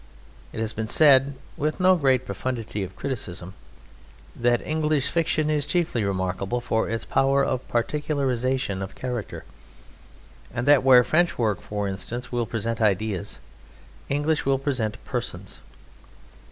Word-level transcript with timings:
It 0.51 0.59
has 0.59 0.73
been 0.73 0.87
said 0.87 1.35
(with 1.55 1.79
no 1.79 1.95
great 1.95 2.25
profundity 2.25 2.81
of 2.81 2.95
criticism) 2.95 3.53
that 4.35 4.63
English 4.65 5.11
fiction 5.11 5.47
is 5.51 5.63
chiefly 5.67 6.03
remarkable 6.03 6.59
for 6.59 6.89
its 6.89 7.05
power 7.05 7.45
of 7.45 7.67
particularization 7.67 8.81
of 8.81 8.95
character, 8.95 9.45
and 10.51 10.67
that 10.67 10.81
where 10.83 11.03
French 11.03 11.37
work, 11.37 11.61
for 11.61 11.87
instance, 11.87 12.31
will 12.31 12.47
present 12.47 12.81
ideas, 12.81 13.37
English 14.09 14.43
will 14.43 14.57
present 14.57 14.97
persons. 15.05 15.59